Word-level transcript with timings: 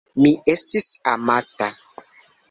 Mi 0.25 0.29
estis 0.53 0.87
amata. 1.11 1.67